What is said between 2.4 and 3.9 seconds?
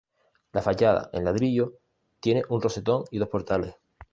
un rosetón y dos portales.